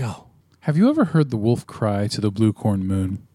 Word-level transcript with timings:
go. 0.00 0.28
Have 0.60 0.78
you 0.78 0.88
ever 0.88 1.04
heard 1.04 1.28
the 1.28 1.36
wolf 1.36 1.66
cry 1.66 2.06
to 2.08 2.22
the 2.22 2.30
blue 2.30 2.54
corn 2.54 2.86
moon? 2.86 3.26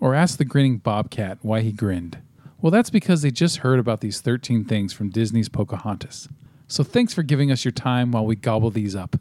Or 0.00 0.14
asked 0.14 0.38
the 0.38 0.46
grinning 0.46 0.78
bobcat 0.78 1.36
why 1.42 1.60
he 1.60 1.72
grinned? 1.72 2.22
Well, 2.58 2.70
that's 2.70 2.88
because 2.88 3.20
they 3.20 3.30
just 3.30 3.58
heard 3.58 3.78
about 3.78 4.00
these 4.00 4.22
13 4.22 4.64
things 4.64 4.94
from 4.94 5.10
Disney's 5.10 5.50
Pocahontas. 5.50 6.26
So 6.68 6.82
thanks 6.82 7.12
for 7.12 7.22
giving 7.22 7.52
us 7.52 7.66
your 7.66 7.72
time 7.72 8.12
while 8.12 8.24
we 8.24 8.34
gobble 8.34 8.70
these 8.70 8.96
up. 8.96 9.16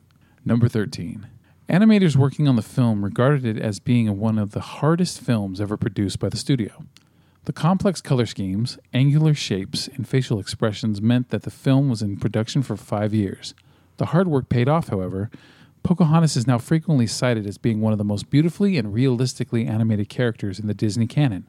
Number 0.46 0.70
13. 0.70 1.28
Animators 1.68 2.16
working 2.16 2.47
on 2.47 2.55
the 2.55 2.62
film 2.62 3.03
regarded 3.03 3.46
it 3.46 3.62
as 3.62 3.81
being 3.81 4.17
one 4.17 4.39
of 4.39 4.51
the 4.51 4.62
hardest 4.62 5.19
films 5.19 5.59
ever 5.59 5.75
produced 5.75 6.19
by 6.19 6.29
the 6.29 6.37
studio. 6.37 6.85
The 7.43 7.51
complex 7.51 7.99
color 8.01 8.25
schemes, 8.25 8.79
angular 8.93 9.33
shapes, 9.33 9.89
and 9.89 10.07
facial 10.07 10.39
expressions 10.39 11.01
meant 11.01 11.29
that 11.31 11.43
the 11.43 11.51
film 11.51 11.89
was 11.89 12.01
in 12.01 12.15
production 12.15 12.63
for 12.63 12.77
five 12.77 13.13
years. 13.13 13.53
The 13.97 14.07
hard 14.07 14.29
work 14.29 14.47
paid 14.47 14.69
off, 14.69 14.87
however. 14.87 15.29
Pocahontas 15.86 16.36
is 16.36 16.48
now 16.48 16.58
frequently 16.58 17.05
cited 17.05 17.45
as 17.45 17.59
being 17.59 17.80
one 17.80 17.91
of 17.91 17.99
the 17.99 18.04
most 18.04 18.31
beautifully 18.31 18.76
and 18.76 18.91
realistically 18.91 19.68
animated 19.68 20.09
characters 20.09 20.59
in 20.59 20.66
the 20.66 20.73
Disney 20.73 21.05
canon, 21.05 21.48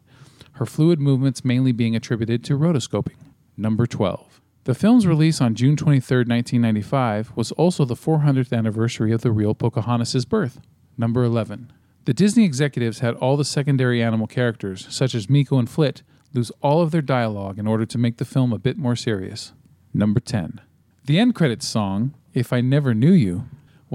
her 0.52 0.66
fluid 0.66 1.00
movements 1.00 1.42
mainly 1.42 1.72
being 1.72 1.96
attributed 1.96 2.44
to 2.44 2.58
rotoscoping. 2.58 3.16
Number 3.56 3.86
12. 3.86 4.42
The 4.64 4.74
film's 4.74 5.06
release 5.06 5.40
on 5.40 5.54
June 5.54 5.74
23, 5.74 6.18
1995, 6.18 7.32
was 7.34 7.50
also 7.52 7.86
the 7.86 7.94
400th 7.94 8.54
anniversary 8.54 9.10
of 9.10 9.22
the 9.22 9.32
real 9.32 9.54
Pocahontas' 9.54 10.26
birth. 10.26 10.60
Number 10.98 11.24
11. 11.24 11.72
The 12.04 12.12
Disney 12.12 12.44
executives 12.44 12.98
had 12.98 13.14
all 13.14 13.38
the 13.38 13.44
secondary 13.44 14.02
animal 14.02 14.26
characters, 14.26 14.86
such 14.90 15.14
as 15.14 15.28
Meeko 15.28 15.58
and 15.58 15.70
Flit, 15.70 16.02
lose 16.34 16.52
all 16.60 16.82
of 16.82 16.90
their 16.90 17.00
dialogue 17.00 17.58
in 17.58 17.66
order 17.66 17.86
to 17.86 17.96
make 17.96 18.18
the 18.18 18.26
film 18.26 18.52
a 18.52 18.58
bit 18.58 18.76
more 18.76 18.96
serious. 18.96 19.54
Number 19.94 20.20
10. 20.20 20.60
The 21.06 21.18
end 21.18 21.34
credits 21.34 21.66
song, 21.66 22.12
If 22.34 22.52
I 22.52 22.60
Never 22.60 22.92
Knew 22.92 23.12
You, 23.12 23.46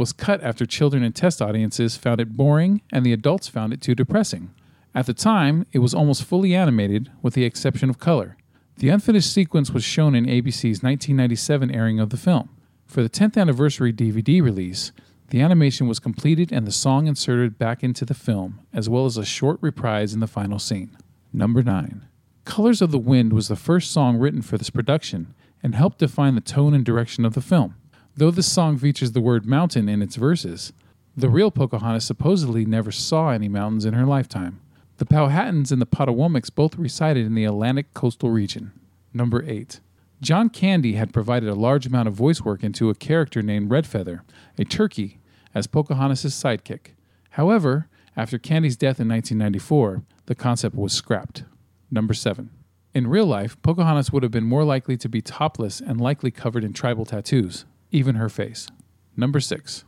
was 0.02 0.12
cut 0.14 0.42
after 0.42 0.66
children 0.66 1.04
and 1.04 1.16
test 1.16 1.44
audiences 1.44 1.96
found 1.96 2.20
it 2.20 2.36
boring 2.36 2.82
and 2.92 3.06
the 3.06 3.14
adults 3.14 3.48
found 3.48 3.72
it 3.72 3.82
too 3.82 3.94
depressing. 3.94 4.50
At 4.96 5.06
the 5.06 5.14
time, 5.14 5.68
it 5.74 5.78
was 5.78 5.94
almost 5.94 6.24
fully 6.24 6.56
animated, 6.56 7.12
with 7.22 7.36
the 7.36 7.46
exception 7.46 7.88
of 7.88 8.00
color. 8.00 8.36
The 8.78 8.90
unfinished 8.90 9.32
sequence 9.32 9.70
was 9.70 9.84
shown 9.84 10.16
in 10.16 10.26
ABC's 10.26 10.82
1997 10.82 11.70
airing 11.70 12.00
of 12.00 12.10
the 12.10 12.18
film. 12.18 12.50
For 12.88 13.04
the 13.04 13.12
10th 13.12 13.40
anniversary 13.40 13.94
DVD 13.94 14.42
release, 14.42 14.92
the 15.30 15.40
animation 15.40 15.88
was 15.88 16.00
completed 16.00 16.52
and 16.52 16.66
the 16.66 16.72
song 16.72 17.06
inserted 17.06 17.60
back 17.60 17.84
into 17.84 18.04
the 18.04 18.16
film, 18.16 18.60
as 18.74 18.90
well 18.90 19.06
as 19.06 19.18
a 19.18 19.24
short 19.24 19.60
reprise 19.62 20.16
in 20.16 20.20
the 20.20 20.26
final 20.26 20.58
scene. 20.58 20.98
Number 21.32 21.62
9. 21.62 22.08
Colors 22.44 22.82
of 22.82 22.90
the 22.90 22.98
Wind 22.98 23.34
was 23.34 23.50
the 23.50 23.56
first 23.56 23.92
song 23.92 24.18
written 24.18 24.42
for 24.42 24.58
this 24.58 24.72
production 24.72 25.36
and 25.62 25.76
helped 25.76 26.00
define 26.00 26.34
the 26.34 26.42
tone 26.42 26.74
and 26.74 26.84
direction 26.84 27.24
of 27.24 27.36
the 27.36 27.40
film. 27.40 27.76
Though 28.18 28.32
this 28.32 28.52
song 28.52 28.78
features 28.78 29.14
the 29.14 29.22
word 29.22 29.46
mountain 29.46 29.88
in 29.88 30.02
its 30.02 30.18
verses, 30.18 30.74
the 31.16 31.30
real 31.30 31.50
Pocahontas 31.50 32.04
supposedly 32.04 32.66
never 32.66 32.92
saw 32.92 33.30
any 33.30 33.48
mountains 33.48 33.86
in 33.86 33.94
her 33.94 34.06
lifetime. 34.06 34.60
The 34.98 35.06
Powhatans 35.06 35.72
and 35.72 35.82
the 35.82 35.86
Potawatomis 35.86 36.54
both 36.54 36.78
resided 36.78 37.26
in 37.26 37.36
the 37.36 37.46
Atlantic 37.46 37.94
coastal 37.94 38.30
region. 38.30 38.74
Number 39.14 39.44
8. 39.48 39.80
John 40.22 40.50
Candy 40.50 40.94
had 40.94 41.14
provided 41.14 41.50
a 41.50 41.56
large 41.56 41.86
amount 41.86 42.10
of 42.10 42.14
voice 42.14 42.42
work 42.42 42.64
into 42.64 42.90
a 42.90 42.96
character 42.96 43.42
named 43.42 43.72
Redfeather, 43.72 44.22
a 44.58 44.66
turkey, 44.66 45.20
as 45.56 45.66
Pocahontas' 45.66 46.34
sidekick. 46.34 46.92
However, 47.32 47.88
after 48.16 48.38
Candy's 48.38 48.76
death 48.76 49.00
in 49.00 49.08
1994, 49.08 50.04
the 50.26 50.36
concept 50.36 50.76
was 50.76 50.94
scrapped. 50.94 51.46
Number 51.90 52.14
7. 52.14 52.50
In 52.94 53.08
real 53.08 53.26
life, 53.26 53.60
Pocahontas 53.62 54.12
would 54.12 54.24
have 54.24 54.34
been 54.34 54.44
more 54.44 54.66
likely 54.66 54.98
to 54.98 55.08
be 55.08 55.22
topless 55.22 55.80
and 55.80 56.00
likely 56.00 56.30
covered 56.30 56.66
in 56.66 56.74
tribal 56.74 57.06
tattoos, 57.06 57.66
even 57.92 58.16
her 58.16 58.30
face. 58.30 58.68
Number 59.16 59.40
6. 59.40 59.84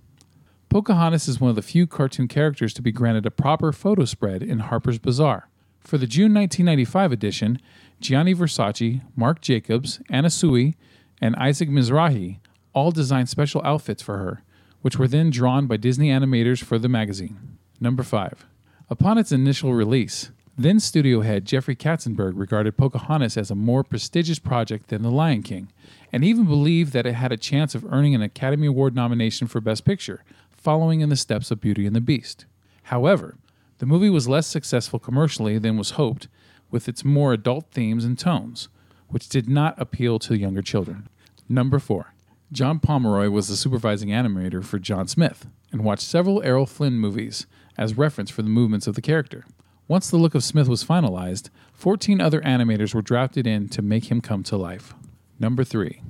Pocahontas 0.70 1.28
is 1.28 1.40
one 1.40 1.50
of 1.50 1.56
the 1.56 1.62
few 1.62 1.86
cartoon 1.88 2.28
characters 2.28 2.74
to 2.74 2.82
be 2.82 2.92
granted 2.92 3.26
a 3.26 3.32
proper 3.32 3.72
photo 3.72 4.06
spread 4.06 4.42
in 4.42 4.60
Harper's 4.60 5.00
Bazaar. 5.00 5.48
For 5.80 5.98
the 5.98 6.08
June 6.08 6.34
1995 6.34 7.12
edition, 7.12 7.60
Gianni 8.00 8.34
Versace, 8.34 9.02
Marc 9.16 9.42
Jacobs, 9.42 10.00
Anna 10.10 10.30
Sui, 10.30 10.76
and 11.22 11.36
Isaac 11.36 11.70
Mizrahi 11.70 12.40
all 12.74 12.92
designed 12.92 13.30
special 13.30 13.62
outfits 13.64 14.02
for 14.02 14.18
her, 14.18 14.44
which 14.82 14.98
were 14.98 15.08
then 15.08 15.30
drawn 15.30 15.68
by 15.68 15.78
Disney 15.78 16.10
animators 16.10 16.64
for 16.64 16.80
the 16.80 16.90
magazine. 16.90 17.58
Number 17.80 18.04
5. 18.04 18.46
Upon 18.90 19.18
its 19.18 19.32
initial 19.32 19.74
release, 19.74 20.32
then 20.58 20.80
studio 20.80 21.22
head 21.22 21.46
Jeffrey 21.46 21.76
Katzenberg 21.76 22.34
regarded 22.36 22.78
Pocahontas 22.78 23.38
as 23.38 23.50
a 23.50 23.56
more 23.56 23.84
prestigious 23.84 24.38
project 24.38 24.90
than 24.90 25.02
The 25.02 25.10
Lion 25.10 25.42
King, 25.42 25.72
and 26.12 26.24
even 26.24 26.46
believed 26.46 26.94
that 26.94 27.08
it 27.08 27.16
had 27.16 27.32
a 27.32 27.38
chance 27.38 27.74
of 27.74 27.92
earning 27.92 28.14
an 28.14 28.22
Academy 28.22 28.68
Award 28.68 28.94
nomination 28.94 29.48
for 29.48 29.60
Best 29.60 29.84
Picture, 29.84 30.24
following 30.52 31.02
in 31.02 31.10
the 31.10 31.16
steps 31.16 31.50
of 31.50 31.60
Beauty 31.60 31.88
and 31.88 31.96
the 31.96 32.02
Beast. 32.02 32.46
However, 32.84 33.36
the 33.80 33.88
movie 33.88 34.12
was 34.12 34.28
less 34.28 34.46
successful 34.46 35.00
commercially 35.00 35.58
than 35.58 35.76
was 35.76 35.92
hoped, 35.92 36.28
with 36.70 36.88
its 36.88 37.04
more 37.04 37.34
adult 37.34 37.66
themes 37.72 38.06
and 38.06 38.18
tones, 38.18 38.70
which 39.08 39.30
did 39.30 39.50
not 39.50 39.80
appeal 39.82 40.20
to 40.20 40.38
younger 40.38 40.62
children. 40.62 41.08
Number 41.50 41.80
4. 41.80 42.14
John 42.52 42.80
Pomeroy 42.80 43.30
was 43.30 43.48
the 43.48 43.56
supervising 43.56 44.10
animator 44.10 44.64
for 44.64 44.78
John 44.78 45.08
Smith 45.08 45.48
and 45.72 45.84
watched 45.84 46.04
several 46.04 46.44
Errol 46.44 46.68
Flynn 46.68 46.94
movies 46.94 47.48
as 47.76 47.98
reference 47.98 48.30
for 48.30 48.44
the 48.44 48.50
movements 48.50 48.86
of 48.86 48.94
the 48.94 49.02
character. 49.02 49.46
Once 49.88 50.10
the 50.10 50.18
look 50.18 50.34
of 50.34 50.44
Smith 50.44 50.70
was 50.70 50.84
finalized, 50.84 51.50
14 51.74 52.22
other 52.22 52.40
animators 52.42 52.94
were 52.96 53.02
drafted 53.02 53.46
in 53.46 53.68
to 53.70 53.82
make 53.82 54.10
him 54.10 54.22
come 54.22 54.42
to 54.44 54.56
life. 54.56 54.94
Number 55.40 55.64
3. 55.64 56.02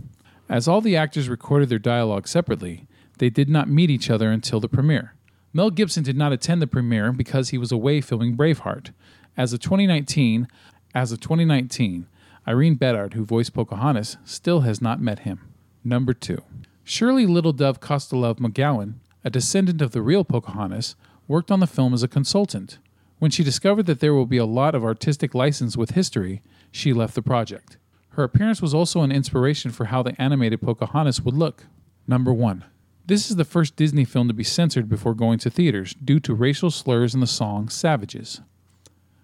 As 0.47 0.67
all 0.67 0.81
the 0.81 0.95
actors 0.95 1.27
recorded 1.27 1.69
their 1.69 1.79
dialogue 1.79 2.27
separately, 2.27 2.85
they 3.17 3.29
did 3.29 3.49
not 3.49 3.69
meet 3.69 3.89
each 3.89 4.09
other 4.09 4.31
until 4.31 4.59
the 4.59 4.69
premiere. 4.69 5.15
Mel 5.53 5.71
Gibson 5.71 6.03
did 6.03 6.17
not 6.17 6.31
attend 6.31 6.61
the 6.61 6.67
premiere 6.67 7.11
because 7.11 7.49
he 7.49 7.57
was 7.57 7.71
away 7.71 8.01
filming 8.01 8.35
Braveheart. 8.35 8.91
As 9.35 9.53
of 9.53 9.59
2019, 9.61 10.47
as 10.93 11.11
of 11.11 11.19
2019, 11.19 12.07
Irene 12.47 12.75
Bedard, 12.75 13.13
who 13.13 13.25
voiced 13.25 13.53
Pocahontas, 13.53 14.17
still 14.25 14.61
has 14.61 14.81
not 14.81 15.01
met 15.01 15.19
him. 15.19 15.39
Number 15.83 16.13
2. 16.13 16.37
Shirley 16.83 17.25
Little 17.25 17.53
Dove 17.53 17.79
Custalow 17.79 18.35
McGowan, 18.35 18.95
a 19.23 19.29
descendant 19.29 19.81
of 19.81 19.91
the 19.91 20.01
real 20.01 20.23
Pocahontas, 20.23 20.95
worked 21.27 21.49
on 21.49 21.59
the 21.59 21.67
film 21.67 21.93
as 21.93 22.03
a 22.03 22.07
consultant. 22.07 22.77
When 23.23 23.31
she 23.31 23.41
discovered 23.41 23.85
that 23.85 24.01
there 24.01 24.13
will 24.13 24.25
be 24.25 24.35
a 24.35 24.45
lot 24.45 24.75
of 24.75 24.83
artistic 24.83 25.33
license 25.33 25.77
with 25.77 25.91
history, 25.91 26.41
she 26.71 26.91
left 26.91 27.15
the 27.15 27.21
project. 27.21 27.77
Her 28.09 28.25
appearance 28.25 28.61
was 28.61 28.73
also 28.73 29.01
an 29.01 29.13
inspiration 29.13 29.71
for 29.71 29.85
how 29.85 30.03
the 30.03 30.21
animated 30.21 30.61
Pocahontas 30.61 31.21
would 31.21 31.33
look. 31.33 31.67
Number 32.05 32.33
1. 32.33 32.65
This 33.05 33.29
is 33.29 33.37
the 33.37 33.45
first 33.45 33.77
Disney 33.77 34.03
film 34.03 34.27
to 34.27 34.33
be 34.33 34.43
censored 34.43 34.89
before 34.89 35.13
going 35.13 35.39
to 35.39 35.49
theaters 35.49 35.93
due 36.03 36.19
to 36.19 36.33
racial 36.33 36.69
slurs 36.69 37.13
in 37.13 37.21
the 37.21 37.25
song 37.25 37.69
Savages. 37.69 38.41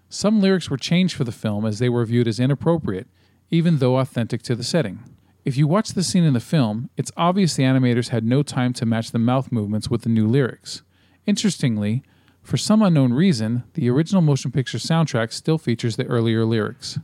Some 0.08 0.40
lyrics 0.40 0.70
were 0.70 0.78
changed 0.78 1.14
for 1.14 1.24
the 1.24 1.30
film 1.30 1.66
as 1.66 1.78
they 1.78 1.90
were 1.90 2.06
viewed 2.06 2.26
as 2.26 2.40
inappropriate, 2.40 3.06
even 3.50 3.80
though 3.80 3.98
authentic 3.98 4.40
to 4.44 4.56
the 4.56 4.64
setting. 4.64 5.00
If 5.44 5.58
you 5.58 5.66
watch 5.66 5.90
the 5.90 6.02
scene 6.02 6.24
in 6.24 6.32
the 6.32 6.40
film, 6.40 6.88
it's 6.96 7.12
obvious 7.18 7.54
the 7.54 7.64
animators 7.64 8.08
had 8.08 8.24
no 8.24 8.42
time 8.42 8.72
to 8.72 8.86
match 8.86 9.10
the 9.10 9.18
mouth 9.18 9.52
movements 9.52 9.90
with 9.90 10.04
the 10.04 10.08
new 10.08 10.26
lyrics. 10.26 10.80
Interestingly, 11.26 12.02
for 12.42 12.56
some 12.56 12.82
unknown 12.82 13.12
reason, 13.12 13.64
the 13.74 13.88
original 13.90 14.22
motion 14.22 14.50
picture 14.50 14.78
soundtrack 14.78 15.32
still 15.32 15.58
features 15.58 15.96
the 15.96 16.06
earlier 16.06 16.44
lyrics. 16.44 16.98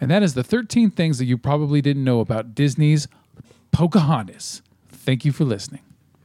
And 0.00 0.10
that 0.10 0.22
is 0.22 0.34
the 0.34 0.44
13 0.44 0.90
things 0.90 1.18
that 1.18 1.26
you 1.26 1.38
probably 1.38 1.80
didn't 1.80 2.04
know 2.04 2.20
about 2.20 2.54
Disney's 2.54 3.08
Pocahontas. 3.70 4.62
Thank 4.88 5.24
you 5.24 5.32
for 5.32 5.44
listening. 5.44 5.80